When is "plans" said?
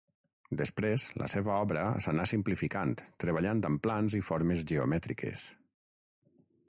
3.87-4.17